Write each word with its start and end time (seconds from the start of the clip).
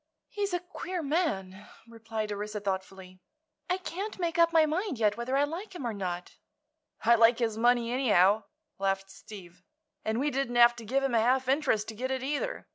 "He's 0.29 0.51
a 0.51 0.59
queer 0.59 1.03
man," 1.03 1.67
replied 1.87 2.31
Orissa, 2.31 2.59
thoughtfully. 2.59 3.21
"I 3.69 3.77
can't 3.77 4.17
make 4.17 4.39
up 4.39 4.51
my 4.51 4.65
mind 4.65 4.97
yet 4.97 5.15
whether 5.15 5.37
I 5.37 5.43
like 5.43 5.75
him 5.75 5.85
or 5.85 5.93
not." 5.93 6.37
"I 7.05 7.13
like 7.13 7.37
his 7.37 7.55
money, 7.55 7.91
anyhow," 7.93 8.45
laughed 8.79 9.11
Steve; 9.11 9.61
"and 10.03 10.19
we 10.19 10.31
didn't 10.31 10.55
have 10.55 10.75
to 10.77 10.85
give 10.85 11.03
him 11.03 11.13
a 11.13 11.21
half 11.21 11.47
interest 11.47 11.87
to 11.89 11.93
get 11.95 12.09
it, 12.09 12.23
either. 12.23 12.67